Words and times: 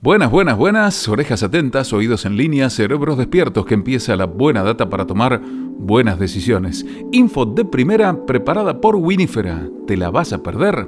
Buenas, 0.00 0.30
buenas, 0.30 0.56
buenas, 0.56 1.08
orejas 1.08 1.42
atentas, 1.42 1.92
oídos 1.92 2.24
en 2.24 2.36
línea, 2.36 2.70
cerebros 2.70 3.18
despiertos, 3.18 3.66
que 3.66 3.74
empieza 3.74 4.14
la 4.14 4.26
buena 4.26 4.62
data 4.62 4.88
para 4.88 5.08
tomar 5.08 5.40
buenas 5.42 6.20
decisiones. 6.20 6.86
Info 7.10 7.44
de 7.44 7.64
primera 7.64 8.24
preparada 8.24 8.80
por 8.80 8.94
Winifera. 8.94 9.68
¿Te 9.88 9.96
la 9.96 10.10
vas 10.10 10.32
a 10.32 10.40
perder? 10.40 10.86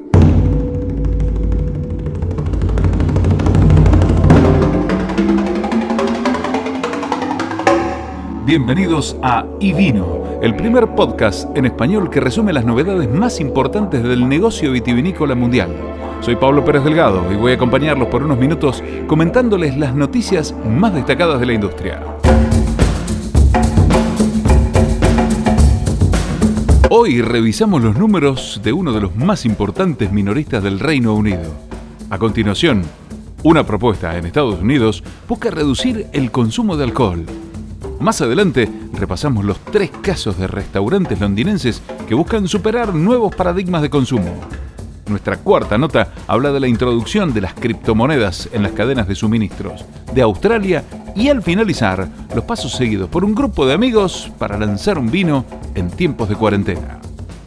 Bienvenidos 8.50 9.16
a 9.22 9.46
Ivino, 9.60 10.24
el 10.42 10.56
primer 10.56 10.96
podcast 10.96 11.56
en 11.56 11.66
español 11.66 12.10
que 12.10 12.18
resume 12.18 12.52
las 12.52 12.64
novedades 12.64 13.08
más 13.08 13.38
importantes 13.38 14.02
del 14.02 14.28
negocio 14.28 14.72
vitivinícola 14.72 15.36
mundial. 15.36 15.70
Soy 16.20 16.34
Pablo 16.34 16.64
Pérez 16.64 16.82
Delgado 16.82 17.32
y 17.32 17.36
voy 17.36 17.52
a 17.52 17.54
acompañarlos 17.54 18.08
por 18.08 18.24
unos 18.24 18.38
minutos 18.38 18.82
comentándoles 19.06 19.76
las 19.76 19.94
noticias 19.94 20.52
más 20.66 20.92
destacadas 20.92 21.38
de 21.38 21.46
la 21.46 21.52
industria. 21.52 22.02
Hoy 26.88 27.22
revisamos 27.22 27.84
los 27.84 27.96
números 27.96 28.60
de 28.64 28.72
uno 28.72 28.92
de 28.92 29.00
los 29.00 29.14
más 29.14 29.44
importantes 29.44 30.10
minoristas 30.10 30.64
del 30.64 30.80
Reino 30.80 31.14
Unido. 31.14 31.54
A 32.10 32.18
continuación, 32.18 32.82
una 33.44 33.64
propuesta 33.64 34.18
en 34.18 34.26
Estados 34.26 34.60
Unidos 34.60 35.04
busca 35.28 35.52
reducir 35.52 36.08
el 36.12 36.32
consumo 36.32 36.76
de 36.76 36.82
alcohol. 36.82 37.24
Más 38.00 38.22
adelante 38.22 38.66
repasamos 38.94 39.44
los 39.44 39.58
tres 39.60 39.90
casos 40.02 40.38
de 40.38 40.46
restaurantes 40.46 41.20
londinenses 41.20 41.82
que 42.08 42.14
buscan 42.14 42.48
superar 42.48 42.94
nuevos 42.94 43.34
paradigmas 43.36 43.82
de 43.82 43.90
consumo. 43.90 44.34
Nuestra 45.06 45.36
cuarta 45.36 45.76
nota 45.76 46.14
habla 46.26 46.50
de 46.50 46.60
la 46.60 46.68
introducción 46.68 47.34
de 47.34 47.42
las 47.42 47.52
criptomonedas 47.52 48.48
en 48.52 48.62
las 48.62 48.72
cadenas 48.72 49.06
de 49.06 49.14
suministros 49.14 49.84
de 50.14 50.22
Australia 50.22 50.82
y 51.14 51.28
al 51.28 51.42
finalizar 51.42 52.08
los 52.34 52.44
pasos 52.44 52.72
seguidos 52.72 53.10
por 53.10 53.22
un 53.22 53.34
grupo 53.34 53.66
de 53.66 53.74
amigos 53.74 54.32
para 54.38 54.58
lanzar 54.58 54.98
un 54.98 55.10
vino 55.10 55.44
en 55.74 55.90
tiempos 55.90 56.30
de 56.30 56.36
cuarentena. 56.36 57.00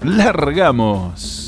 ¡Largamos! 0.04 1.43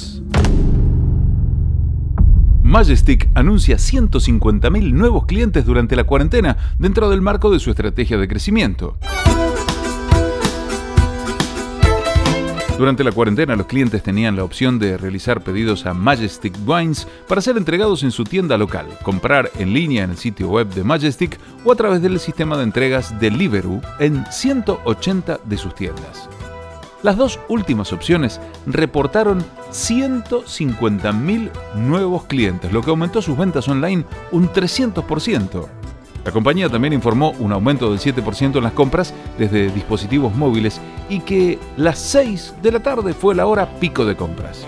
Majestic 2.75 3.29
anuncia 3.35 3.77
150.000 3.77 4.91
nuevos 4.91 5.25
clientes 5.25 5.63
durante 5.63 5.95
la 5.95 6.03
cuarentena 6.03 6.57
dentro 6.77 7.09
del 7.09 7.21
marco 7.21 7.49
de 7.49 7.57
su 7.57 7.69
estrategia 7.69 8.17
de 8.17 8.27
crecimiento. 8.27 8.97
Durante 12.77 13.05
la 13.05 13.13
cuarentena 13.13 13.55
los 13.55 13.67
clientes 13.67 14.03
tenían 14.03 14.35
la 14.35 14.43
opción 14.43 14.77
de 14.77 14.97
realizar 14.97 15.41
pedidos 15.41 15.85
a 15.85 15.93
Majestic 15.93 16.53
Wines 16.67 17.07
para 17.29 17.39
ser 17.39 17.55
entregados 17.55 18.03
en 18.03 18.11
su 18.11 18.25
tienda 18.25 18.57
local, 18.57 18.87
comprar 19.03 19.51
en 19.57 19.71
línea 19.71 20.03
en 20.03 20.11
el 20.11 20.17
sitio 20.17 20.49
web 20.49 20.67
de 20.67 20.83
Majestic 20.83 21.39
o 21.63 21.71
a 21.71 21.75
través 21.77 22.01
del 22.01 22.19
sistema 22.19 22.57
de 22.57 22.63
entregas 22.63 23.17
Deliveroo 23.21 23.79
en 24.01 24.25
180 24.29 25.39
de 25.45 25.57
sus 25.57 25.73
tiendas. 25.75 26.27
Las 27.03 27.17
dos 27.17 27.39
últimas 27.49 27.93
opciones 27.93 28.39
reportaron 28.65 29.43
150.000 29.71 31.51
nuevos 31.75 32.23
clientes, 32.25 32.71
lo 32.71 32.81
que 32.81 32.89
aumentó 32.89 33.21
sus 33.21 33.37
ventas 33.37 33.67
online 33.67 34.05
un 34.31 34.49
300%. 34.49 35.67
La 36.23 36.31
compañía 36.31 36.69
también 36.69 36.93
informó 36.93 37.31
un 37.37 37.53
aumento 37.53 37.91
del 37.91 37.99
7% 37.99 38.57
en 38.57 38.63
las 38.63 38.73
compras 38.73 39.13
desde 39.37 39.69
dispositivos 39.69 40.33
móviles 40.33 40.81
y 41.07 41.19
que 41.19 41.59
las 41.77 41.99
6 41.99 42.55
de 42.63 42.71
la 42.71 42.79
tarde 42.79 43.13
fue 43.13 43.35
la 43.35 43.45
hora 43.45 43.69
pico 43.79 44.05
de 44.05 44.15
compras. 44.15 44.65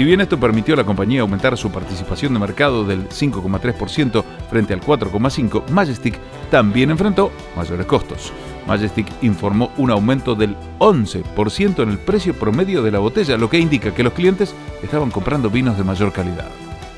Si 0.00 0.04
bien 0.06 0.22
esto 0.22 0.40
permitió 0.40 0.72
a 0.72 0.78
la 0.78 0.84
compañía 0.84 1.20
aumentar 1.20 1.58
su 1.58 1.70
participación 1.70 2.32
de 2.32 2.38
mercado 2.38 2.86
del 2.86 3.06
5,3% 3.10 4.24
frente 4.48 4.72
al 4.72 4.80
4,5%, 4.80 5.68
Majestic 5.68 6.18
también 6.50 6.90
enfrentó 6.90 7.30
mayores 7.54 7.84
costos. 7.84 8.32
Majestic 8.66 9.06
informó 9.20 9.70
un 9.76 9.90
aumento 9.90 10.34
del 10.34 10.56
11% 10.78 11.82
en 11.82 11.90
el 11.90 11.98
precio 11.98 12.32
promedio 12.32 12.82
de 12.82 12.92
la 12.92 12.98
botella, 12.98 13.36
lo 13.36 13.50
que 13.50 13.58
indica 13.58 13.92
que 13.92 14.02
los 14.02 14.14
clientes 14.14 14.54
estaban 14.82 15.10
comprando 15.10 15.50
vinos 15.50 15.76
de 15.76 15.84
mayor 15.84 16.14
calidad. 16.14 16.48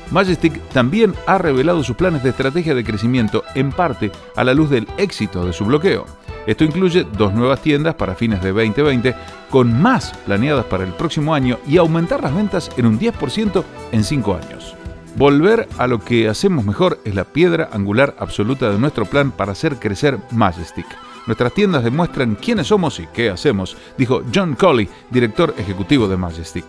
Majestic 0.09 0.61
también 0.69 1.13
ha 1.27 1.37
revelado 1.37 1.83
sus 1.83 1.97
planes 1.97 2.23
de 2.23 2.29
estrategia 2.29 2.73
de 2.73 2.85
crecimiento 2.85 3.43
en 3.53 3.73
parte 3.73 4.13
a 4.37 4.45
la 4.45 4.53
luz 4.53 4.69
del 4.69 4.87
éxito 4.97 5.45
de 5.45 5.51
su 5.51 5.65
bloqueo. 5.65 6.05
Esto 6.45 6.63
incluye 6.63 7.05
dos 7.17 7.33
nuevas 7.33 7.61
tiendas 7.61 7.95
para 7.95 8.15
fines 8.15 8.41
de 8.41 8.51
2020, 8.51 9.15
con 9.49 9.81
más 9.81 10.13
planeadas 10.25 10.65
para 10.65 10.83
el 10.83 10.91
próximo 10.93 11.33
año 11.33 11.57
y 11.67 11.77
aumentar 11.77 12.21
las 12.21 12.35
ventas 12.35 12.69
en 12.77 12.85
un 12.85 12.99
10% 12.99 13.63
en 13.91 14.03
5 14.03 14.35
años. 14.35 14.75
Volver 15.15 15.69
a 15.77 15.87
lo 15.87 15.99
que 15.99 16.27
hacemos 16.27 16.65
mejor 16.65 16.99
es 17.05 17.13
la 17.13 17.23
piedra 17.23 17.69
angular 17.71 18.15
absoluta 18.17 18.71
de 18.71 18.79
nuestro 18.79 19.05
plan 19.05 19.31
para 19.31 19.51
hacer 19.51 19.75
crecer 19.77 20.17
Majestic. 20.31 20.87
Nuestras 21.27 21.53
tiendas 21.53 21.83
demuestran 21.83 22.35
quiénes 22.35 22.67
somos 22.67 22.99
y 22.99 23.07
qué 23.13 23.29
hacemos, 23.29 23.77
dijo 23.97 24.23
John 24.33 24.55
Colley, 24.55 24.89
director 25.11 25.53
ejecutivo 25.57 26.07
de 26.07 26.17
Majestic. 26.17 26.65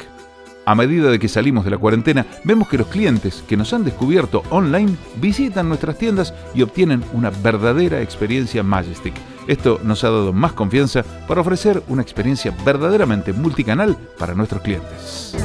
A 0.67 0.75
medida 0.75 1.11
de 1.11 1.19
que 1.19 1.29
salimos 1.29 1.65
de 1.65 1.73
la 1.73 1.79
cuarentena, 1.79 2.27
vemos 2.45 2.69
que 2.69 2.79
los 2.79 2.87
clientes 2.87 3.43
que 3.49 3.57
nos 3.57 3.73
han 3.73 3.85
descubierto 3.85 4.43
online 4.51 4.97
visitan 5.17 5.69
nuestras 5.69 5.99
tiendas 5.99 6.33
y 6.55 6.63
obtienen 6.63 7.03
una 7.13 7.31
verdadera 7.31 8.01
experiencia 8.01 8.63
Majestic. 8.63 9.15
Esto 9.47 9.81
nos 9.83 10.05
ha 10.05 10.11
dado 10.11 10.33
más 10.33 10.53
confianza 10.53 11.05
para 11.29 11.41
ofrecer 11.41 11.83
una 11.89 12.03
experiencia 12.03 12.55
verdaderamente 12.65 13.33
multicanal 13.33 13.97
para 14.19 14.35
nuestros 14.35 14.63
clientes. 14.63 15.37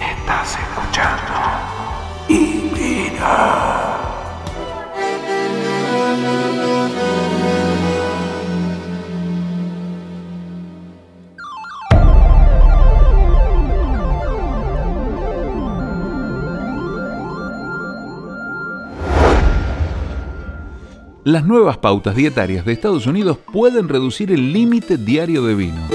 Estás 0.00 0.58
escuchando 0.58 1.32
y 2.28 2.56
Las 21.26 21.44
nuevas 21.44 21.76
pautas 21.78 22.14
dietarias 22.14 22.64
de 22.64 22.72
Estados 22.72 23.08
Unidos 23.08 23.36
pueden 23.52 23.88
reducir 23.88 24.30
el 24.30 24.52
límite 24.52 24.96
diario 24.96 25.42
de 25.42 25.56
vino. 25.56 25.88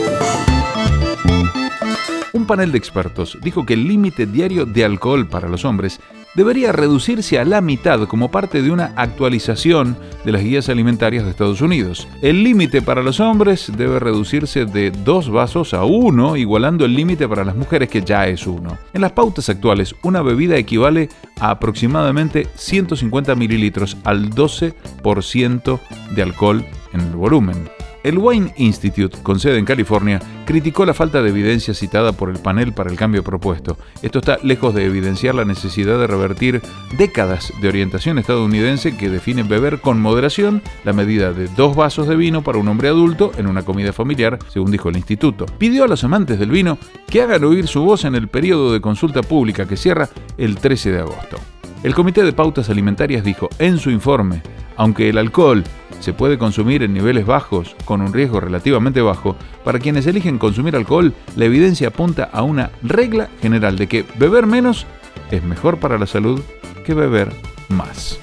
Un 2.33 2.45
panel 2.45 2.73
de 2.73 2.77
expertos 2.77 3.37
dijo 3.41 3.65
que 3.65 3.75
el 3.75 3.87
límite 3.87 4.25
diario 4.25 4.65
de 4.65 4.83
alcohol 4.83 5.29
para 5.29 5.47
los 5.47 5.63
hombres 5.63 6.01
debería 6.35 6.71
reducirse 6.71 7.39
a 7.39 7.45
la 7.45 7.61
mitad 7.61 8.07
como 8.07 8.31
parte 8.31 8.61
de 8.61 8.71
una 8.71 8.93
actualización 8.95 9.97
de 10.23 10.31
las 10.31 10.43
guías 10.43 10.69
alimentarias 10.69 11.23
de 11.23 11.31
Estados 11.31 11.61
Unidos. 11.61 12.07
El 12.21 12.43
límite 12.43 12.81
para 12.81 13.03
los 13.03 13.19
hombres 13.19 13.71
debe 13.75 13.99
reducirse 13.99 14.65
de 14.65 14.91
dos 14.91 15.29
vasos 15.29 15.73
a 15.73 15.83
uno, 15.83 16.37
igualando 16.37 16.85
el 16.85 16.95
límite 16.95 17.27
para 17.27 17.43
las 17.43 17.55
mujeres 17.55 17.89
que 17.89 18.01
ya 18.01 18.27
es 18.27 18.47
uno. 18.47 18.77
En 18.93 19.01
las 19.01 19.11
pautas 19.11 19.49
actuales, 19.49 19.95
una 20.03 20.21
bebida 20.21 20.57
equivale 20.57 21.09
a 21.39 21.51
aproximadamente 21.51 22.47
150 22.55 23.35
mililitros 23.35 23.97
al 24.03 24.29
12% 24.29 25.79
de 26.15 26.21
alcohol 26.21 26.65
en 26.93 27.01
el 27.01 27.15
volumen. 27.15 27.80
El 28.03 28.17
Wine 28.17 28.53
Institute, 28.57 29.17
con 29.21 29.39
sede 29.39 29.59
en 29.59 29.65
California, 29.65 30.19
criticó 30.45 30.85
la 30.85 30.93
falta 30.93 31.21
de 31.21 31.29
evidencia 31.29 31.73
citada 31.73 32.11
por 32.13 32.29
el 32.29 32.39
panel 32.39 32.73
para 32.73 32.89
el 32.89 32.97
cambio 32.97 33.23
propuesto. 33.23 33.77
Esto 34.01 34.19
está 34.19 34.39
lejos 34.41 34.73
de 34.73 34.85
evidenciar 34.85 35.35
la 35.35 35.45
necesidad 35.45 35.99
de 35.99 36.07
revertir 36.07 36.61
décadas 36.97 37.53
de 37.61 37.67
orientación 37.67 38.17
estadounidense 38.17 38.97
que 38.97 39.09
define 39.09 39.43
beber 39.43 39.81
con 39.81 40.01
moderación 40.01 40.61
la 40.83 40.93
medida 40.93 41.31
de 41.31 41.47
dos 41.47 41.75
vasos 41.75 42.07
de 42.07 42.15
vino 42.15 42.43
para 42.43 42.57
un 42.57 42.67
hombre 42.67 42.87
adulto 42.87 43.31
en 43.37 43.47
una 43.47 43.63
comida 43.63 43.93
familiar, 43.93 44.39
según 44.49 44.71
dijo 44.71 44.89
el 44.89 44.97
instituto. 44.97 45.45
Pidió 45.57 45.83
a 45.83 45.87
los 45.87 46.03
amantes 46.03 46.39
del 46.39 46.49
vino 46.49 46.77
que 47.07 47.21
hagan 47.21 47.43
oír 47.43 47.67
su 47.67 47.83
voz 47.83 48.05
en 48.05 48.15
el 48.15 48.27
periodo 48.27 48.73
de 48.73 48.81
consulta 48.81 49.21
pública 49.21 49.67
que 49.67 49.77
cierra 49.77 50.09
el 50.37 50.57
13 50.57 50.91
de 50.91 50.99
agosto. 50.99 51.37
El 51.83 51.95
Comité 51.95 52.23
de 52.23 52.33
Pautas 52.33 52.69
Alimentarias 52.69 53.23
dijo 53.23 53.49
en 53.57 53.79
su 53.79 53.89
informe, 53.89 54.43
aunque 54.81 55.09
el 55.09 55.19
alcohol 55.19 55.63
se 55.99 56.11
puede 56.11 56.39
consumir 56.39 56.81
en 56.81 56.91
niveles 56.91 57.27
bajos 57.27 57.75
con 57.85 58.01
un 58.01 58.11
riesgo 58.11 58.39
relativamente 58.39 58.99
bajo, 58.99 59.35
para 59.63 59.77
quienes 59.77 60.07
eligen 60.07 60.39
consumir 60.39 60.75
alcohol, 60.75 61.13
la 61.35 61.45
evidencia 61.45 61.89
apunta 61.89 62.23
a 62.33 62.41
una 62.41 62.71
regla 62.81 63.29
general 63.43 63.77
de 63.77 63.85
que 63.85 64.03
beber 64.17 64.47
menos 64.47 64.87
es 65.29 65.43
mejor 65.43 65.77
para 65.77 65.99
la 65.99 66.07
salud 66.07 66.41
que 66.83 66.95
beber 66.95 67.31
más. 67.69 68.17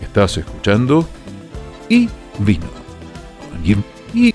Estás 0.00 0.36
escuchando 0.36 1.08
y 1.88 2.08
vino. 2.38 2.68
Y, 3.64 3.74
y, 4.14 4.32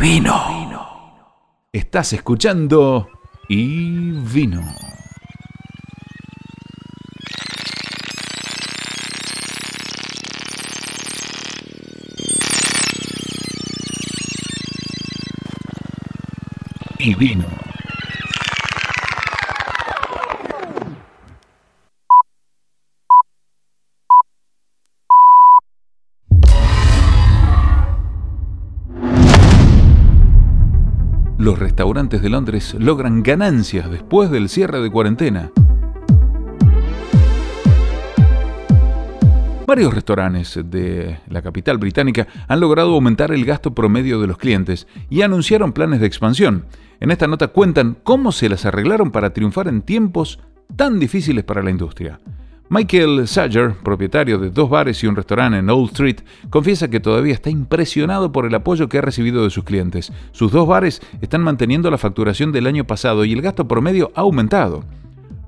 vino. 0.00 0.34
Estás 1.70 2.14
escuchando 2.14 3.10
y 3.50 4.12
vino. 4.32 4.62
Los 31.38 31.58
restaurantes 31.58 32.22
de 32.22 32.28
Londres 32.28 32.76
logran 32.78 33.24
ganancias 33.24 33.90
después 33.90 34.30
del 34.30 34.48
cierre 34.48 34.80
de 34.80 34.90
cuarentena. 34.92 35.50
Varios 39.72 39.94
restaurantes 39.94 40.60
de 40.62 41.18
la 41.30 41.40
capital 41.40 41.78
británica 41.78 42.28
han 42.46 42.60
logrado 42.60 42.92
aumentar 42.92 43.32
el 43.32 43.46
gasto 43.46 43.74
promedio 43.74 44.20
de 44.20 44.26
los 44.26 44.36
clientes 44.36 44.86
y 45.08 45.22
anunciaron 45.22 45.72
planes 45.72 45.98
de 46.00 46.06
expansión. 46.06 46.66
En 47.00 47.10
esta 47.10 47.26
nota 47.26 47.48
cuentan 47.48 47.96
cómo 48.02 48.32
se 48.32 48.50
las 48.50 48.66
arreglaron 48.66 49.10
para 49.10 49.32
triunfar 49.32 49.68
en 49.68 49.80
tiempos 49.80 50.40
tan 50.76 50.98
difíciles 50.98 51.42
para 51.44 51.62
la 51.62 51.70
industria. 51.70 52.20
Michael 52.68 53.26
Sager, 53.26 53.74
propietario 53.82 54.38
de 54.38 54.50
dos 54.50 54.68
bares 54.68 55.02
y 55.02 55.06
un 55.06 55.16
restaurante 55.16 55.56
en 55.56 55.70
Old 55.70 55.92
Street, 55.92 56.20
confiesa 56.50 56.90
que 56.90 57.00
todavía 57.00 57.32
está 57.32 57.48
impresionado 57.48 58.30
por 58.30 58.44
el 58.44 58.54
apoyo 58.54 58.90
que 58.90 58.98
ha 58.98 59.00
recibido 59.00 59.42
de 59.42 59.48
sus 59.48 59.64
clientes. 59.64 60.12
Sus 60.32 60.52
dos 60.52 60.68
bares 60.68 61.00
están 61.22 61.40
manteniendo 61.40 61.90
la 61.90 61.96
facturación 61.96 62.52
del 62.52 62.66
año 62.66 62.86
pasado 62.86 63.24
y 63.24 63.32
el 63.32 63.40
gasto 63.40 63.66
promedio 63.66 64.12
ha 64.16 64.20
aumentado. 64.20 64.84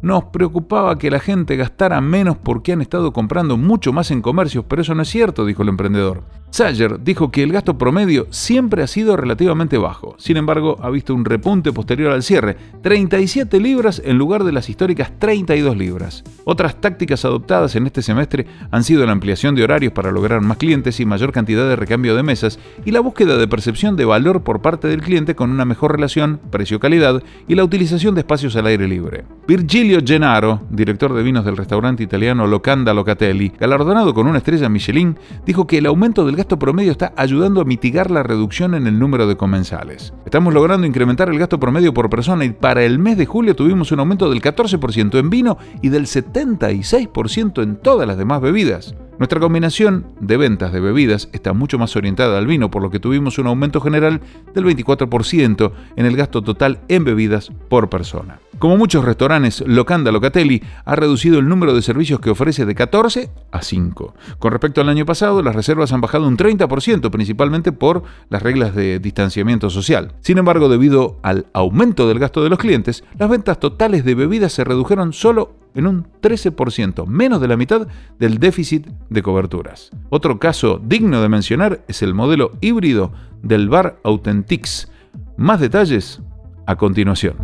Nos 0.05 0.25
preocupaba 0.25 0.99
que 0.99 1.11
la 1.11 1.19
gente 1.19 1.57
gastara 1.57 1.99
menos 2.03 2.37
porque 2.37 2.75
han 2.75 2.83
estado 2.83 3.15
comprando 3.15 3.57
mucho 3.57 3.91
más 3.91 4.11
en 4.11 4.21
comercios, 4.21 4.67
pero 4.69 4.83
eso 4.83 4.95
no 4.95 5.01
es 5.01 5.09
cierto, 5.09 5.47
dijo 5.47 5.63
el 5.63 5.71
emprendedor. 5.71 6.23
Sager 6.55 7.03
dijo 7.03 7.33
que 7.33 7.43
el 7.43 7.51
gasto 7.51 7.77
promedio 7.77 8.29
siempre 8.31 8.85
ha 8.85 8.87
sido 8.87 9.17
relativamente 9.17 9.77
bajo. 9.77 10.15
Sin 10.19 10.37
embargo, 10.37 10.79
ha 10.83 10.89
visto 10.89 11.13
un 11.13 11.25
repunte 11.25 11.73
posterior 11.73 12.13
al 12.13 12.23
cierre, 12.23 12.57
37 12.81 13.59
libras 13.59 14.01
en 14.05 14.19
lugar 14.19 14.45
de 14.45 14.53
las 14.53 14.71
históricas 14.71 15.11
32 15.19 15.77
libras. 15.77 16.23
Otras 16.45 16.81
tácticas 16.81 17.25
adoptadas 17.25 17.75
en 17.75 17.87
este 17.87 18.03
semestre 18.03 18.47
han 18.71 18.85
sido 18.85 19.05
la 19.05 19.11
ampliación 19.11 19.57
de 19.57 19.65
horarios 19.65 19.93
para 19.93 20.13
lograr 20.13 20.43
más 20.43 20.59
clientes 20.59 21.01
y 21.01 21.05
mayor 21.05 21.33
cantidad 21.33 21.69
de 21.69 21.75
recambio 21.75 22.15
de 22.15 22.23
mesas 22.23 22.61
y 22.85 22.93
la 22.93 23.01
búsqueda 23.01 23.37
de 23.37 23.49
percepción 23.49 23.97
de 23.97 24.05
valor 24.05 24.45
por 24.45 24.63
parte 24.63 24.87
del 24.87 25.03
cliente 25.03 25.35
con 25.35 25.51
una 25.51 25.65
mejor 25.65 25.91
relación 25.91 26.39
precio-calidad 26.53 27.21
y 27.49 27.57
la 27.57 27.65
utilización 27.65 28.15
de 28.15 28.21
espacios 28.21 28.55
al 28.55 28.67
aire 28.67 28.87
libre. 28.87 29.25
Virgilio 29.49 29.99
Gennaro, 30.07 30.63
director 30.71 31.15
de 31.15 31.25
vinos 31.25 31.45
del 31.45 31.57
restaurante 31.57 32.05
italiano 32.05 32.47
Locanda 32.47 32.95
Locatelli, 32.95 33.53
galardonado 33.59 34.15
con 34.15 34.29
una 34.29 34.39
estrella 34.39 34.69
Michelin, 34.69 35.19
dijo 35.45 35.67
que 35.67 35.79
el 35.79 35.87
aumento 35.87 36.25
del 36.25 36.37
gasto 36.37 36.44
promedio 36.47 36.93
está 36.93 37.13
ayudando 37.17 37.61
a 37.61 37.65
mitigar 37.65 38.11
la 38.11 38.23
reducción 38.23 38.75
en 38.75 38.87
el 38.87 38.99
número 38.99 39.27
de 39.27 39.37
comensales. 39.37 40.13
Estamos 40.25 40.55
logrando 40.55 40.87
incrementar 40.87 41.29
el 41.29 41.39
gasto 41.39 41.59
promedio 41.59 41.93
por 41.95 42.11
persona 42.11 42.45
y 42.45 42.51
para 42.51 42.85
el 42.85 42.99
mes 42.99 43.17
de 43.17 43.27
julio 43.27 43.57
tuvimos 43.57 43.91
un 43.93 44.01
aumento 44.01 44.31
del 44.31 44.43
14% 44.43 45.19
en 45.19 45.31
vino 45.31 45.59
y 45.83 45.89
del 45.89 46.07
76% 46.07 47.63
en 47.63 47.77
todas 47.77 48.07
las 48.07 48.19
demás 48.19 48.41
bebidas. 48.41 48.95
Nuestra 49.19 49.39
combinación 49.39 50.07
de 50.21 50.37
ventas 50.37 50.73
de 50.73 50.81
bebidas 50.81 51.29
está 51.33 51.53
mucho 51.53 51.79
más 51.79 51.95
orientada 51.95 52.37
al 52.37 52.49
vino, 52.49 52.71
por 52.71 52.83
lo 52.83 52.91
que 52.91 52.99
tuvimos 52.99 53.39
un 53.39 53.47
aumento 53.47 53.81
general 53.81 54.21
del 54.55 54.65
24% 54.65 55.73
en 55.95 56.07
el 56.07 56.17
gasto 56.17 56.43
total 56.43 56.81
en 56.89 57.05
bebidas 57.05 57.53
por 57.69 57.89
persona. 57.89 58.41
Como 58.59 58.77
muchos 58.77 59.05
restaurantes, 59.05 59.63
Locanda 59.67 60.11
Locatelli 60.11 60.63
ha 60.85 60.97
reducido 60.97 61.39
el 61.39 61.49
número 61.49 61.75
de 61.75 61.83
servicios 61.83 62.19
que 62.19 62.31
ofrece 62.31 62.67
de 62.67 62.75
14 62.75 63.31
a 63.53 63.63
5. 63.63 64.15
Con 64.39 64.51
respecto 64.53 64.81
al 64.81 64.89
año 64.89 65.07
pasado, 65.07 65.43
las 65.43 65.55
reservas 65.55 65.93
han 65.93 66.01
bajado 66.01 66.27
un 66.27 66.37
30%, 66.37 67.11
principalmente 67.11 67.73
por 67.73 68.03
las 68.31 68.43
reglas 68.43 68.75
de 68.75 68.99
distanciamiento 68.99 69.71
social. 69.71 70.15
Sin 70.21 70.39
embargo, 70.39 70.69
debido 70.69 71.19
al 71.23 71.47
aumento 71.53 72.09
del 72.09 72.19
gasto 72.19 72.43
de 72.43 72.51
los 72.51 72.59
clientes, 72.59 73.05
las 73.19 73.29
ventas 73.29 73.61
totales 73.61 74.05
de 74.05 74.15
bebidas 74.15 74.53
se 74.53 74.65
redujeron 74.65 75.13
solo 75.13 75.64
en 75.75 75.87
un 75.87 76.07
13%, 76.23 77.07
menos 77.07 77.41
de 77.41 77.49
la 77.49 77.57
mitad 77.57 77.87
del 78.19 78.39
déficit 78.39 78.87
de 79.11 79.23
coberturas. 79.23 79.91
Otro 80.11 80.39
caso 80.39 80.81
digno 80.83 81.21
de 81.21 81.29
mencionar 81.29 81.85
es 81.89 82.03
el 82.03 82.15
modelo 82.15 82.53
híbrido 82.61 83.13
del 83.43 83.69
bar 83.69 83.99
Authentics. 84.05 84.91
Más 85.37 85.61
detalles 85.61 86.21
a 86.67 86.77
continuación. 86.77 87.37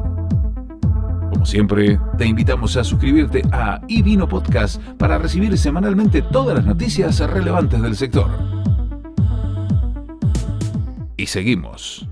Como 1.32 1.46
siempre, 1.46 1.98
te 2.18 2.26
invitamos 2.26 2.76
a 2.76 2.84
suscribirte 2.84 3.42
a 3.52 3.80
iVino 3.88 4.28
Podcast 4.28 4.82
para 4.98 5.18
recibir 5.18 5.56
semanalmente 5.56 6.22
todas 6.22 6.56
las 6.56 6.66
noticias 6.66 7.18
relevantes 7.20 7.80
del 7.80 7.96
sector. 7.96 8.30
Y 11.16 11.26
seguimos. 11.26 12.08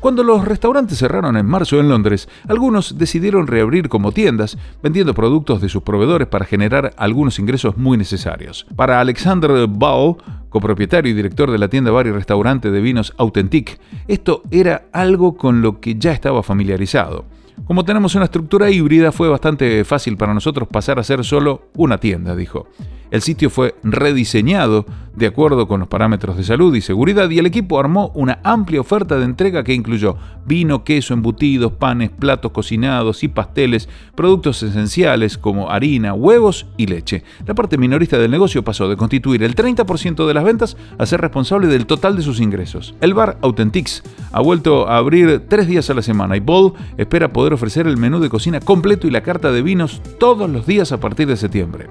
Cuando 0.00 0.22
los 0.22 0.46
restaurantes 0.46 0.96
cerraron 0.96 1.36
en 1.36 1.44
marzo 1.44 1.78
en 1.78 1.90
Londres, 1.90 2.26
algunos 2.48 2.96
decidieron 2.96 3.46
reabrir 3.46 3.90
como 3.90 4.12
tiendas, 4.12 4.56
vendiendo 4.82 5.12
productos 5.12 5.60
de 5.60 5.68
sus 5.68 5.82
proveedores 5.82 6.26
para 6.26 6.46
generar 6.46 6.94
algunos 6.96 7.38
ingresos 7.38 7.76
muy 7.76 7.98
necesarios. 7.98 8.66
Para 8.74 8.98
Alexander 8.98 9.66
Ball, 9.68 10.16
copropietario 10.48 11.12
y 11.12 11.14
director 11.14 11.50
de 11.50 11.58
la 11.58 11.68
tienda 11.68 11.90
bar 11.90 12.06
y 12.06 12.12
restaurante 12.12 12.70
de 12.70 12.80
vinos 12.80 13.12
Authentic, 13.18 13.78
esto 14.08 14.42
era 14.50 14.84
algo 14.92 15.36
con 15.36 15.60
lo 15.60 15.80
que 15.80 15.96
ya 15.96 16.12
estaba 16.12 16.42
familiarizado. 16.42 17.26
Como 17.64 17.84
tenemos 17.84 18.14
una 18.14 18.24
estructura 18.24 18.70
híbrida, 18.70 19.12
fue 19.12 19.28
bastante 19.28 19.84
fácil 19.84 20.16
para 20.16 20.34
nosotros 20.34 20.68
pasar 20.68 20.98
a 20.98 21.04
ser 21.04 21.24
solo 21.24 21.70
una 21.76 21.98
tienda, 21.98 22.34
dijo. 22.34 22.66
El 23.10 23.22
sitio 23.22 23.50
fue 23.50 23.74
rediseñado 23.82 24.86
de 25.16 25.26
acuerdo 25.26 25.66
con 25.66 25.80
los 25.80 25.88
parámetros 25.88 26.36
de 26.36 26.44
salud 26.44 26.74
y 26.74 26.80
seguridad 26.80 27.28
y 27.28 27.38
el 27.40 27.46
equipo 27.46 27.80
armó 27.80 28.12
una 28.14 28.38
amplia 28.44 28.80
oferta 28.80 29.18
de 29.18 29.24
entrega 29.24 29.64
que 29.64 29.74
incluyó 29.74 30.16
vino, 30.46 30.84
queso, 30.84 31.14
embutidos, 31.14 31.72
panes, 31.72 32.10
platos 32.10 32.52
cocinados 32.52 33.22
y 33.24 33.28
pasteles, 33.28 33.88
productos 34.14 34.62
esenciales 34.62 35.36
como 35.36 35.70
harina, 35.70 36.14
huevos 36.14 36.66
y 36.76 36.86
leche. 36.86 37.24
La 37.46 37.54
parte 37.54 37.76
minorista 37.76 38.18
del 38.18 38.30
negocio 38.30 38.62
pasó 38.62 38.88
de 38.88 38.96
constituir 38.96 39.42
el 39.42 39.56
30% 39.56 40.26
de 40.26 40.34
las 40.34 40.44
ventas 40.44 40.76
a 40.96 41.06
ser 41.06 41.20
responsable 41.20 41.66
del 41.66 41.86
total 41.86 42.16
de 42.16 42.22
sus 42.22 42.40
ingresos. 42.40 42.94
El 43.00 43.14
bar 43.14 43.38
Authentics 43.42 44.02
ha 44.32 44.40
vuelto 44.40 44.88
a 44.88 44.96
abrir 44.96 45.42
tres 45.48 45.66
días 45.66 45.90
a 45.90 45.94
la 45.94 46.02
semana 46.02 46.36
y 46.36 46.40
Ball 46.40 46.72
espera 46.96 47.32
poder 47.32 47.49
ofrecer 47.54 47.86
el 47.86 47.96
menú 47.96 48.20
de 48.20 48.28
cocina 48.28 48.60
completo 48.60 49.06
y 49.06 49.10
la 49.10 49.22
carta 49.22 49.52
de 49.52 49.62
vinos 49.62 50.02
todos 50.18 50.48
los 50.48 50.66
días 50.66 50.92
a 50.92 51.00
partir 51.00 51.26
de 51.26 51.36
septiembre 51.36 51.88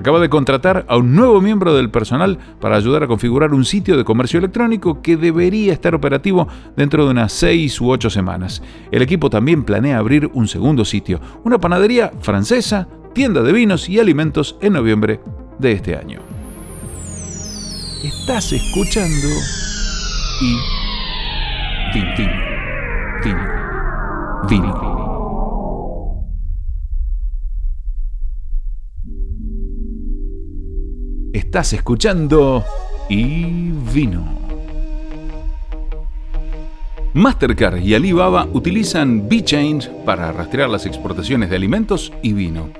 acaba 0.00 0.18
de 0.18 0.28
contratar 0.28 0.84
a 0.88 0.96
un 0.96 1.14
nuevo 1.14 1.40
miembro 1.40 1.74
del 1.74 1.90
personal 1.90 2.38
para 2.60 2.76
ayudar 2.76 3.02
a 3.02 3.06
configurar 3.06 3.52
un 3.52 3.64
sitio 3.64 3.96
de 3.96 4.04
comercio 4.04 4.38
electrónico 4.38 5.02
que 5.02 5.16
debería 5.16 5.72
estar 5.72 5.94
operativo 5.94 6.48
dentro 6.76 7.04
de 7.04 7.10
unas 7.10 7.32
6 7.32 7.80
u 7.80 7.90
8 7.90 8.10
semanas. 8.10 8.62
El 8.90 9.02
equipo 9.02 9.30
también 9.30 9.64
planea 9.64 9.98
abrir 9.98 10.30
un 10.32 10.48
segundo 10.48 10.84
sitio, 10.84 11.20
una 11.44 11.58
panadería 11.58 12.12
francesa, 12.20 12.88
tienda 13.12 13.42
de 13.42 13.52
vinos 13.52 13.88
y 13.88 14.00
alimentos 14.00 14.56
en 14.60 14.72
noviembre 14.72 15.20
de 15.58 15.72
este 15.72 15.96
año. 15.96 16.20
Estás 18.02 18.52
escuchando 18.52 19.28
y 20.40 20.56
fin, 21.92 22.06
fin, 22.16 22.30
fin, 24.48 24.89
Estás 31.32 31.72
escuchando 31.74 32.64
y 33.08 33.70
vino. 33.92 34.36
Mastercard 37.14 37.78
y 37.78 37.94
Alibaba 37.94 38.48
utilizan 38.52 39.28
B-Change 39.28 39.90
para 40.04 40.32
rastrear 40.32 40.68
las 40.68 40.86
exportaciones 40.86 41.48
de 41.48 41.54
alimentos 41.54 42.12
y 42.22 42.32
vino. 42.32 42.70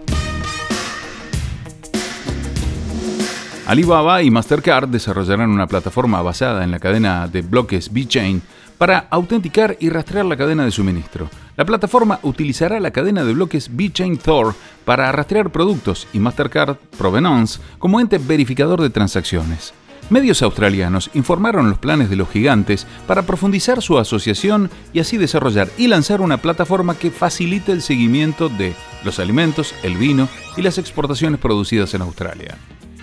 Alibaba 3.69 4.21
y 4.25 4.33
Mastercard 4.33 4.89
desarrollarán 4.89 5.51
una 5.51 5.69
plataforma 5.69 6.21
basada 6.21 6.65
en 6.65 6.73
la 6.73 6.81
cadena 6.81 7.29
de 7.29 7.43
bloques 7.43 7.93
B-Chain 7.93 8.43
para 8.79 9.07
autenticar 9.11 9.77
y 9.79 9.91
rastrear 9.91 10.27
la 10.27 10.37
cadena 10.37 10.65
de 10.65 10.73
suministro. 10.73 11.29
La 11.61 11.67
plataforma 11.67 12.21
utilizará 12.23 12.81
la 12.81 12.91
cadena 12.91 13.23
de 13.23 13.35
bloques 13.35 13.77
B-Chain 13.77 14.17
Thor 14.17 14.55
para 14.87 15.13
rastrear 15.13 15.53
productos 15.53 16.09
y 16.15 16.19
Mastercard 16.19 16.77
Provenance 16.97 17.61
como 17.79 18.01
ente 18.01 18.17
verificador 18.17 18.81
de 18.81 18.89
transacciones. 18.89 19.75
Medios 20.09 20.41
australianos 20.41 21.11
informaron 21.13 21.69
los 21.69 21.79
planes 21.79 22.09
de 22.09 22.17
los 22.17 22.31
gigantes 22.31 22.87
para 23.07 23.27
profundizar 23.27 23.83
su 23.83 23.99
asociación 23.99 24.71
y 24.95 25.01
así 25.01 25.19
desarrollar 25.19 25.69
y 25.77 25.89
lanzar 25.89 26.23
una 26.23 26.39
plataforma 26.39 26.95
que 26.95 27.11
facilite 27.11 27.73
el 27.73 27.83
seguimiento 27.83 28.49
de 28.49 28.75
los 29.05 29.19
alimentos, 29.19 29.75
el 29.83 29.99
vino 29.99 30.31
y 30.57 30.63
las 30.63 30.79
exportaciones 30.79 31.41
producidas 31.41 31.93
en 31.93 32.01
Australia. 32.01 32.57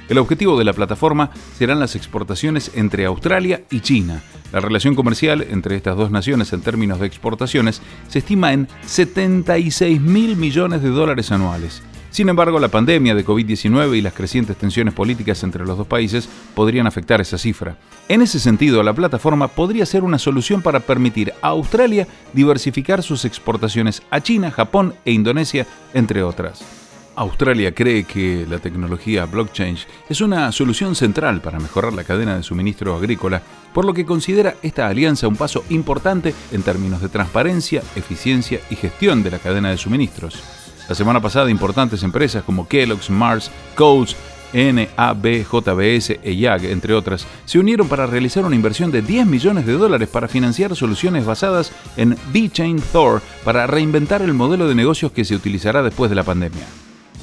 El 0.09 0.17
objetivo 0.17 0.57
de 0.57 0.65
la 0.65 0.73
plataforma 0.73 1.29
serán 1.59 1.79
las 1.79 1.95
exportaciones 1.95 2.71
entre 2.73 3.05
Australia 3.05 3.61
y 3.69 3.81
China. 3.81 4.23
La 4.51 4.61
relación 4.61 4.95
comercial 4.95 5.45
entre 5.49 5.75
estas 5.75 5.97
dos 5.97 6.09
naciones 6.09 6.53
en 6.53 6.61
términos 6.61 6.99
de 6.99 7.07
exportaciones 7.07 7.81
se 8.07 8.19
estima 8.19 8.53
en 8.53 8.67
76 8.85 9.99
mil 9.99 10.37
millones 10.37 10.81
de 10.81 10.89
dólares 10.89 11.31
anuales. 11.31 11.83
Sin 12.09 12.29
embargo, 12.29 12.59
la 12.59 12.69
pandemia 12.69 13.13
de 13.13 13.25
COVID-19 13.25 13.97
y 13.97 14.01
las 14.01 14.13
crecientes 14.13 14.57
tensiones 14.57 14.93
políticas 14.93 15.43
entre 15.43 15.65
los 15.65 15.77
dos 15.77 15.85
países 15.85 16.29
podrían 16.55 16.87
afectar 16.87 17.19
esa 17.19 17.37
cifra. 17.37 17.77
En 18.07 18.21
ese 18.21 18.39
sentido, 18.39 18.81
la 18.81 18.93
plataforma 18.93 19.49
podría 19.49 19.85
ser 19.85 20.03
una 20.03 20.17
solución 20.17 20.61
para 20.61 20.79
permitir 20.79 21.33
a 21.41 21.49
Australia 21.49 22.07
diversificar 22.33 23.03
sus 23.03 23.25
exportaciones 23.25 24.01
a 24.09 24.21
China, 24.21 24.49
Japón 24.49 24.95
e 25.03 25.11
Indonesia, 25.11 25.67
entre 25.93 26.23
otras. 26.23 26.76
Australia 27.17 27.74
cree 27.74 28.03
que 28.03 28.45
la 28.47 28.59
tecnología 28.59 29.25
blockchain 29.25 29.75
es 30.07 30.21
una 30.21 30.51
solución 30.51 30.95
central 30.95 31.41
para 31.41 31.59
mejorar 31.59 31.93
la 31.93 32.03
cadena 32.03 32.38
de 32.38 32.43
suministro 32.43 32.95
agrícola, 32.95 33.41
por 33.74 33.86
lo 33.86 33.93
que 33.93 34.05
considera 34.05 34.55
esta 34.62 34.88
alianza 34.88 35.27
un 35.27 35.36
paso 35.36 35.63
importante 35.69 36.36
en 36.51 36.62
términos 36.62 37.01
de 37.01 37.09
transparencia, 37.09 37.81
eficiencia 37.95 38.62
y 38.69 38.75
gestión 38.75 39.24
de 39.24 39.31
la 39.31 39.39
cadena 39.39 39.71
de 39.71 39.77
suministros. 39.77 40.43
La 40.88 40.93
semana 40.93 41.19
pasada, 41.19 41.50
importantes 41.50 42.03
empresas 42.03 42.43
como 42.43 42.67
Kellogg's, 42.67 43.09
Mars, 43.09 43.50
Coles, 43.75 44.15
NABJBS 44.53 46.19
e 46.24 46.36
YAG, 46.38 46.65
entre 46.65 46.93
otras, 46.93 47.25
se 47.45 47.57
unieron 47.57 47.88
para 47.88 48.05
realizar 48.05 48.45
una 48.45 48.55
inversión 48.55 48.91
de 48.91 49.01
10 49.01 49.25
millones 49.25 49.65
de 49.65 49.74
dólares 49.74 50.07
para 50.07 50.27
financiar 50.27 50.75
soluciones 50.75 51.25
basadas 51.25 51.71
en 51.97 52.15
B-Chain 52.31 52.79
Thor 52.91 53.24
para 53.43 53.65
reinventar 53.65 54.21
el 54.21 54.36
modelo 54.36 54.67
de 54.69 54.75
negocios 54.75 55.12
que 55.12 55.25
se 55.25 55.36
utilizará 55.36 55.81
después 55.81 56.12
de 56.12 56.15
la 56.15 56.24
pandemia. 56.24 56.67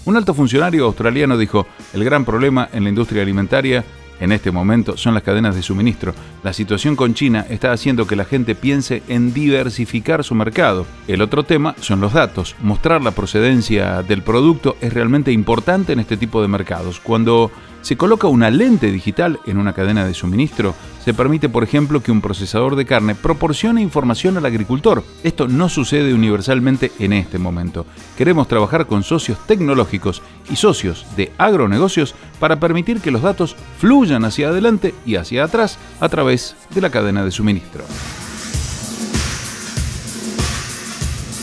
Un 0.06 0.16
alto 0.18 0.34
funcionario 0.34 0.84
australiano 0.84 1.38
dijo, 1.38 1.66
el 1.94 2.04
gran 2.04 2.26
problema 2.26 2.68
en 2.72 2.82
la 2.84 2.90
industria 2.90 3.22
alimentaria 3.22 3.84
en 4.20 4.32
este 4.32 4.50
momento 4.50 4.96
son 4.96 5.14
las 5.14 5.22
cadenas 5.22 5.56
de 5.56 5.62
suministro. 5.62 6.14
La 6.42 6.52
situación 6.52 6.94
con 6.94 7.14
China 7.14 7.46
está 7.48 7.72
haciendo 7.72 8.06
que 8.06 8.14
la 8.14 8.26
gente 8.26 8.54
piense 8.54 9.02
en 9.08 9.32
diversificar 9.32 10.22
su 10.22 10.34
mercado. 10.34 10.86
El 11.08 11.22
otro 11.22 11.42
tema 11.42 11.74
son 11.80 12.00
los 12.00 12.12
datos. 12.12 12.54
Mostrar 12.60 13.02
la 13.02 13.12
procedencia 13.12 14.02
del 14.02 14.22
producto 14.22 14.76
es 14.82 14.92
realmente 14.92 15.32
importante 15.32 15.94
en 15.94 16.00
este 16.00 16.18
tipo 16.18 16.42
de 16.42 16.48
mercados. 16.48 17.00
Cuando 17.00 17.50
se 17.84 17.98
coloca 17.98 18.26
una 18.28 18.50
lente 18.50 18.90
digital 18.90 19.40
en 19.44 19.58
una 19.58 19.74
cadena 19.74 20.06
de 20.06 20.14
suministro, 20.14 20.74
se 21.04 21.12
permite, 21.12 21.50
por 21.50 21.62
ejemplo, 21.62 22.02
que 22.02 22.10
un 22.10 22.22
procesador 22.22 22.76
de 22.76 22.86
carne 22.86 23.14
proporcione 23.14 23.82
información 23.82 24.38
al 24.38 24.46
agricultor. 24.46 25.04
Esto 25.22 25.48
no 25.48 25.68
sucede 25.68 26.14
universalmente 26.14 26.92
en 26.98 27.12
este 27.12 27.38
momento. 27.38 27.84
Queremos 28.16 28.48
trabajar 28.48 28.86
con 28.86 29.02
socios 29.02 29.38
tecnológicos 29.46 30.22
y 30.50 30.56
socios 30.56 31.04
de 31.14 31.30
agronegocios 31.36 32.14
para 32.40 32.58
permitir 32.58 33.02
que 33.02 33.10
los 33.10 33.20
datos 33.20 33.54
fluyan 33.78 34.24
hacia 34.24 34.48
adelante 34.48 34.94
y 35.04 35.16
hacia 35.16 35.44
atrás 35.44 35.76
a 36.00 36.08
través 36.08 36.56
de 36.74 36.80
la 36.80 36.88
cadena 36.88 37.22
de 37.22 37.32
suministro. 37.32 37.84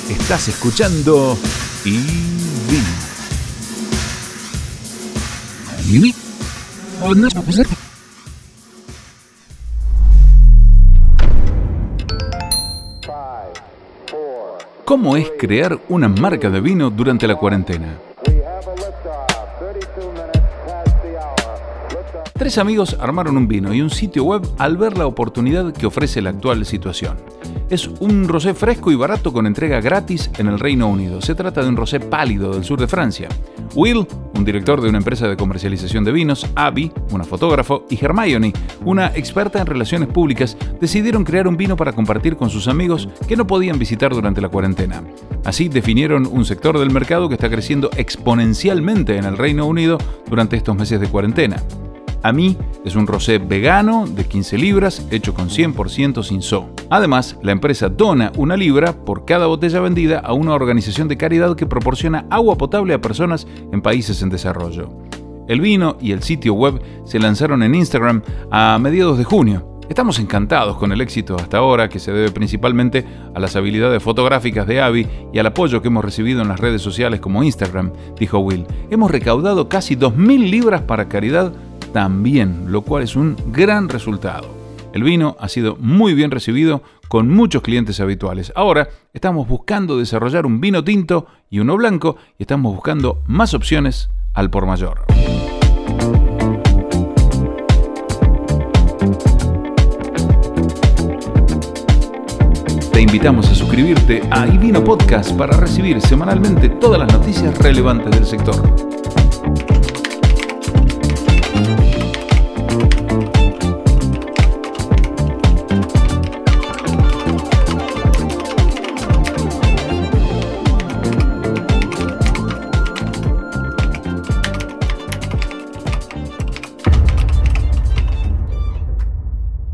Estás 0.09 0.47
escuchando 0.47 1.37
y 1.85 2.31
¿Cómo 14.85 15.17
es 15.17 15.31
crear 15.39 15.79
una 15.89 16.07
marca 16.07 16.51
de 16.51 16.61
vino 16.61 16.91
durante 16.91 17.27
la 17.27 17.35
cuarentena? 17.35 17.97
Tres 22.33 22.59
amigos 22.59 22.95
armaron 22.99 23.35
un 23.35 23.47
vino 23.47 23.73
y 23.73 23.81
un 23.81 23.89
sitio 23.89 24.23
web 24.25 24.43
al 24.59 24.77
ver 24.77 24.97
la 24.97 25.07
oportunidad 25.07 25.73
que 25.73 25.87
ofrece 25.87 26.21
la 26.21 26.29
actual 26.29 26.65
situación. 26.67 27.30
Es 27.71 27.87
un 28.01 28.27
rosé 28.27 28.53
fresco 28.53 28.91
y 28.91 28.95
barato 28.95 29.31
con 29.31 29.47
entrega 29.47 29.79
gratis 29.79 30.29
en 30.37 30.47
el 30.47 30.59
Reino 30.59 30.89
Unido. 30.89 31.21
Se 31.21 31.35
trata 31.35 31.63
de 31.63 31.69
un 31.69 31.77
rosé 31.77 32.01
pálido 32.01 32.53
del 32.53 32.65
sur 32.65 32.77
de 32.77 32.85
Francia. 32.85 33.29
Will, 33.75 34.05
un 34.35 34.43
director 34.43 34.81
de 34.81 34.89
una 34.89 34.97
empresa 34.97 35.29
de 35.29 35.37
comercialización 35.37 36.03
de 36.03 36.11
vinos, 36.11 36.45
Abby, 36.55 36.91
una 37.11 37.23
fotógrafo, 37.23 37.85
y 37.89 38.03
Hermione, 38.03 38.51
una 38.83 39.13
experta 39.15 39.61
en 39.61 39.67
relaciones 39.67 40.09
públicas, 40.09 40.57
decidieron 40.81 41.23
crear 41.23 41.47
un 41.47 41.55
vino 41.55 41.77
para 41.77 41.93
compartir 41.93 42.35
con 42.35 42.49
sus 42.49 42.67
amigos 42.67 43.07
que 43.25 43.37
no 43.37 43.47
podían 43.47 43.79
visitar 43.79 44.13
durante 44.13 44.41
la 44.41 44.49
cuarentena. 44.49 45.01
Así 45.45 45.69
definieron 45.69 46.27
un 46.29 46.43
sector 46.43 46.77
del 46.77 46.91
mercado 46.91 47.29
que 47.29 47.35
está 47.35 47.49
creciendo 47.49 47.89
exponencialmente 47.95 49.15
en 49.15 49.23
el 49.23 49.37
Reino 49.37 49.65
Unido 49.65 49.97
durante 50.29 50.57
estos 50.57 50.75
meses 50.75 50.99
de 50.99 51.07
cuarentena. 51.07 51.63
A 52.23 52.31
mí 52.31 52.55
es 52.85 52.95
un 52.95 53.07
rosé 53.07 53.39
vegano 53.39 54.05
de 54.07 54.25
15 54.25 54.57
libras 54.57 55.07
hecho 55.09 55.33
con 55.33 55.49
100% 55.49 56.21
sin 56.23 56.41
so. 56.43 56.69
Además, 56.89 57.37
la 57.41 57.51
empresa 57.51 57.89
dona 57.89 58.31
una 58.37 58.55
libra 58.55 58.93
por 58.93 59.25
cada 59.25 59.47
botella 59.47 59.79
vendida 59.79 60.19
a 60.19 60.33
una 60.33 60.53
organización 60.53 61.07
de 61.07 61.17
caridad 61.17 61.55
que 61.55 61.65
proporciona 61.65 62.27
agua 62.29 62.57
potable 62.57 62.93
a 62.93 63.01
personas 63.01 63.47
en 63.71 63.81
países 63.81 64.21
en 64.21 64.29
desarrollo. 64.29 64.89
El 65.47 65.61
vino 65.61 65.97
y 65.99 66.11
el 66.11 66.21
sitio 66.21 66.53
web 66.53 66.79
se 67.05 67.19
lanzaron 67.19 67.63
en 67.63 67.73
Instagram 67.73 68.21
a 68.51 68.77
mediados 68.79 69.17
de 69.17 69.23
junio. 69.23 69.67
Estamos 69.89 70.19
encantados 70.19 70.77
con 70.77 70.93
el 70.93 71.01
éxito 71.01 71.35
hasta 71.35 71.57
ahora, 71.57 71.89
que 71.89 71.99
se 71.99 72.13
debe 72.13 72.31
principalmente 72.31 73.03
a 73.35 73.39
las 73.39 73.57
habilidades 73.57 74.01
fotográficas 74.01 74.65
de 74.65 74.79
Abby 74.79 75.07
y 75.33 75.39
al 75.39 75.47
apoyo 75.47 75.81
que 75.81 75.89
hemos 75.89 76.05
recibido 76.05 76.41
en 76.41 76.47
las 76.47 76.61
redes 76.61 76.81
sociales 76.81 77.19
como 77.19 77.43
Instagram, 77.43 77.91
dijo 78.17 78.39
Will. 78.39 78.67
Hemos 78.89 79.11
recaudado 79.11 79.67
casi 79.67 79.97
2.000 79.97 80.49
libras 80.49 80.81
para 80.83 81.09
caridad 81.09 81.51
también, 81.93 82.71
lo 82.71 82.81
cual 82.81 83.03
es 83.03 83.15
un 83.15 83.35
gran 83.47 83.89
resultado. 83.89 84.47
El 84.93 85.03
vino 85.03 85.37
ha 85.39 85.47
sido 85.47 85.77
muy 85.77 86.13
bien 86.13 86.31
recibido 86.31 86.83
con 87.07 87.29
muchos 87.29 87.61
clientes 87.61 87.99
habituales. 87.99 88.51
Ahora 88.55 88.89
estamos 89.13 89.47
buscando 89.47 89.97
desarrollar 89.97 90.45
un 90.45 90.61
vino 90.61 90.83
tinto 90.83 91.27
y 91.49 91.59
uno 91.59 91.75
blanco 91.77 92.17
y 92.37 92.43
estamos 92.43 92.73
buscando 92.73 93.21
más 93.27 93.53
opciones 93.53 94.09
al 94.33 94.49
por 94.49 94.65
mayor. 94.65 95.05
Te 102.91 103.01
invitamos 103.01 103.49
a 103.49 103.55
suscribirte 103.55 104.21
a 104.29 104.47
iVino 104.47 104.83
Podcast 104.83 105.31
para 105.37 105.57
recibir 105.57 106.01
semanalmente 106.01 106.69
todas 106.69 106.99
las 106.99 107.11
noticias 107.11 107.57
relevantes 107.57 108.11
del 108.11 108.25
sector. 108.25 109.20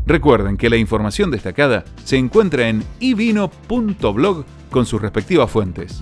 Recuerden 0.08 0.56
que 0.56 0.70
la 0.70 0.78
información 0.78 1.30
destacada 1.30 1.84
se 2.02 2.16
encuentra 2.16 2.66
en 2.66 2.82
ivino.blog 2.98 4.46
con 4.70 4.86
sus 4.86 5.02
respectivas 5.02 5.50
fuentes. 5.50 6.00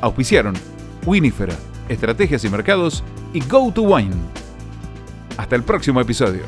Auspiciaron 0.00 0.54
Winifera, 1.04 1.56
Estrategias 1.88 2.44
y 2.44 2.48
Mercados 2.48 3.02
y 3.32 3.40
Go 3.40 3.72
to 3.72 3.82
Wine. 3.82 4.14
Hasta 5.36 5.56
el 5.56 5.64
próximo 5.64 6.00
episodio. 6.00 6.42